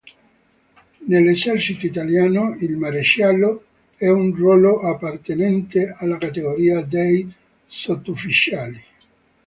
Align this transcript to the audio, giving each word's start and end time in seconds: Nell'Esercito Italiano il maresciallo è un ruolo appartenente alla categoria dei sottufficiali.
Nell'Esercito 1.05 1.85
Italiano 1.85 2.55
il 2.59 2.75
maresciallo 2.75 3.63
è 3.97 4.07
un 4.09 4.33
ruolo 4.35 4.79
appartenente 4.79 5.93
alla 5.95 6.17
categoria 6.17 6.81
dei 6.81 7.31
sottufficiali. 7.67 8.83